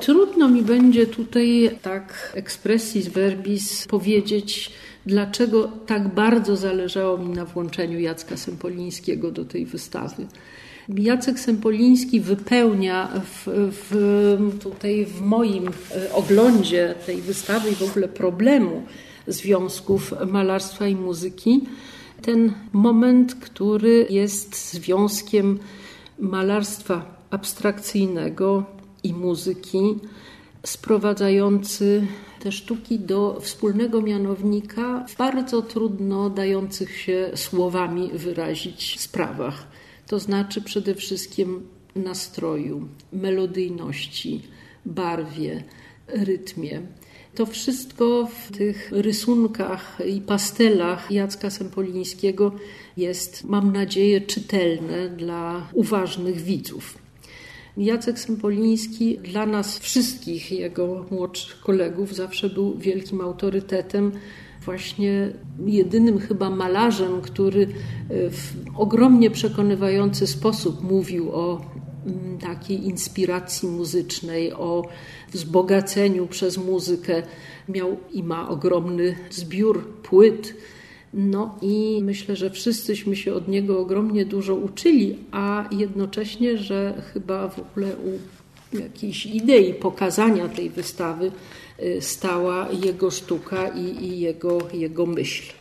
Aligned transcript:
Trudno 0.00 0.48
mi 0.48 0.62
będzie 0.62 1.06
tutaj 1.06 1.70
tak 1.82 2.32
expressis 2.34 3.08
verbis 3.08 3.86
powiedzieć, 3.86 4.72
dlaczego 5.06 5.72
tak 5.86 6.14
bardzo 6.14 6.56
zależało 6.56 7.18
mi 7.18 7.28
na 7.28 7.44
włączeniu 7.44 8.00
Jacka 8.00 8.36
Sempolińskiego 8.36 9.30
do 9.30 9.44
tej 9.44 9.66
wystawy. 9.66 10.26
Jacek 10.88 11.40
Sempoliński 11.40 12.20
wypełnia 12.20 13.08
w, 13.24 13.70
w, 13.72 14.58
tutaj 14.62 15.06
w 15.06 15.20
moim 15.20 15.68
e, 15.68 16.12
oglądzie 16.12 16.94
tej 17.06 17.22
wystawy 17.22 17.70
i 17.70 17.74
w 17.74 17.82
ogóle 17.82 18.08
problemu 18.08 18.82
związków 19.26 20.14
malarstwa 20.26 20.86
i 20.86 20.94
muzyki 20.94 21.60
ten 22.22 22.52
moment, 22.72 23.34
który 23.34 24.06
jest 24.10 24.72
związkiem 24.72 25.58
malarstwa 26.18 27.16
abstrakcyjnego 27.30 28.75
i 29.06 29.12
muzyki, 29.12 29.98
sprowadzający 30.64 32.06
te 32.40 32.52
sztuki 32.52 32.98
do 32.98 33.40
wspólnego 33.40 34.02
mianownika 34.02 35.04
w 35.08 35.16
bardzo 35.16 35.62
trudno 35.62 36.30
dających 36.30 36.96
się 36.96 37.30
słowami 37.34 38.10
wyrazić 38.14 39.00
sprawach. 39.00 39.66
To 40.06 40.18
znaczy 40.18 40.62
przede 40.62 40.94
wszystkim 40.94 41.62
nastroju, 41.96 42.88
melodyjności, 43.12 44.42
barwie, 44.86 45.64
rytmie. 46.06 46.82
To 47.34 47.46
wszystko 47.46 48.26
w 48.26 48.56
tych 48.56 48.92
rysunkach 48.92 49.98
i 50.08 50.20
pastelach 50.20 51.10
Jacka 51.10 51.50
Sempolińskiego 51.50 52.52
jest, 52.96 53.44
mam 53.44 53.72
nadzieję, 53.72 54.20
czytelne 54.20 55.08
dla 55.08 55.68
uważnych 55.72 56.40
widzów. 56.40 57.05
Jacek 57.76 58.18
Sempoliński 58.18 59.18
dla 59.18 59.46
nas 59.46 59.78
wszystkich, 59.78 60.52
jego 60.52 61.06
młodszych 61.10 61.60
kolegów, 61.60 62.14
zawsze 62.14 62.50
był 62.50 62.78
wielkim 62.78 63.20
autorytetem, 63.20 64.12
właśnie 64.64 65.32
jedynym 65.66 66.18
chyba 66.18 66.50
malarzem, 66.50 67.20
który 67.20 67.66
w 68.08 68.52
ogromnie 68.76 69.30
przekonywający 69.30 70.26
sposób 70.26 70.82
mówił 70.82 71.32
o 71.32 71.60
mm, 72.06 72.38
takiej 72.38 72.86
inspiracji 72.86 73.68
muzycznej, 73.68 74.52
o 74.52 74.88
wzbogaceniu 75.32 76.26
przez 76.26 76.58
muzykę. 76.58 77.22
Miał 77.68 77.96
i 78.12 78.22
ma 78.22 78.48
ogromny 78.48 79.16
zbiór 79.30 79.88
płyt. 80.02 80.54
No 81.14 81.58
i 81.62 82.00
myślę, 82.02 82.36
że 82.36 82.50
wszyscyśmy 82.50 83.16
się 83.16 83.34
od 83.34 83.48
niego 83.48 83.80
ogromnie 83.80 84.24
dużo 84.24 84.54
uczyli, 84.54 85.16
a 85.30 85.68
jednocześnie, 85.70 86.58
że 86.58 87.02
chyba 87.12 87.48
w 87.48 87.58
ogóle 87.58 87.86
u 87.96 88.18
jakiejś 88.78 89.26
idei 89.26 89.74
pokazania 89.74 90.48
tej 90.48 90.70
wystawy 90.70 91.30
y, 91.82 91.98
stała 92.00 92.68
jego 92.84 93.10
sztuka 93.10 93.68
i, 93.68 94.04
i 94.04 94.20
jego, 94.20 94.58
jego 94.72 95.06
myśl. 95.06 95.52